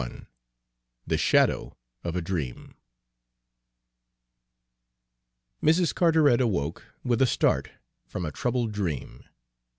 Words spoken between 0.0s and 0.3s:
XXXI